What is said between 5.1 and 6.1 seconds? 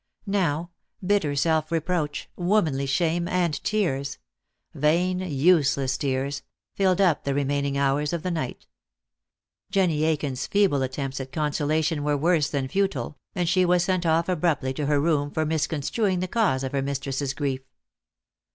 useless